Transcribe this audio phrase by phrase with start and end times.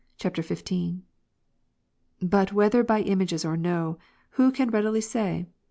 [0.17, 1.03] ]23.
[2.19, 3.99] But whether by images or no,
[4.31, 5.45] who can readily say?